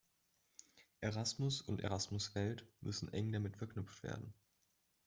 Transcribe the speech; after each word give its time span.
Erasmus 1.01 1.61
und 1.61 1.81
Erasmus 1.81 2.33
Welt 2.33 2.65
müssen 2.81 3.13
eng 3.13 3.31
damit 3.31 3.57
verknüpft 3.57 4.01
werden. 4.01 4.33